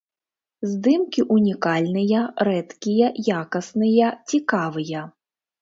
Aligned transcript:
Здымкі 0.69 1.25
ўнікальныя, 1.35 2.23
рэдкія, 2.49 3.13
якасныя, 3.41 4.07
цікавыя. 4.33 5.09